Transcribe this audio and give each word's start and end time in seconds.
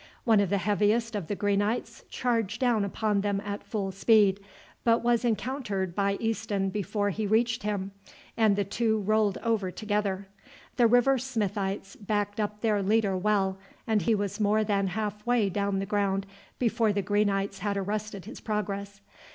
One 0.23 0.39
of 0.39 0.49
the 0.49 0.57
heaviest 0.57 1.15
of 1.15 1.27
the 1.27 1.35
Greenites 1.35 2.05
charged 2.09 2.59
down 2.59 2.83
upon 2.83 3.21
them 3.21 3.39
at 3.45 3.63
full 3.63 3.91
speed, 3.91 4.39
but 4.83 5.03
was 5.03 5.23
encountered 5.23 5.93
by 5.93 6.17
Easton 6.19 6.71
before 6.71 7.11
he 7.11 7.27
reached 7.27 7.61
him, 7.61 7.91
and 8.35 8.55
the 8.55 8.63
two 8.63 8.99
rolled 9.01 9.37
over 9.43 9.69
together. 9.69 10.27
The 10.77 10.87
River 10.87 11.19
Smithites 11.19 11.95
backed 11.95 12.39
up 12.39 12.61
their 12.61 12.81
leader 12.81 13.15
well, 13.15 13.59
and 13.85 14.01
he 14.01 14.15
was 14.15 14.39
more 14.39 14.63
than 14.63 14.87
half 14.87 15.23
way 15.23 15.49
down 15.51 15.77
the 15.77 15.85
ground 15.85 16.25
before 16.57 16.91
the 16.91 17.03
Greenites 17.03 17.59
had 17.59 17.77
arrested 17.77 18.25
his 18.25 18.41
progress. 18.41 19.01